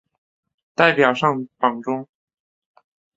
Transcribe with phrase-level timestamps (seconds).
[0.73, 2.07] 代表上榜中